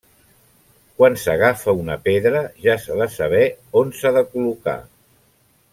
Quan 1.01 1.17
s'agafa 1.23 1.75
una 1.81 1.97
pedra 2.07 2.41
ja 2.65 2.75
s'ha 2.87 2.97
de 3.03 3.09
saber 3.19 3.45
on 3.83 3.95
s'ha 4.01 4.17
de 4.19 4.25
col·locar. 4.33 4.79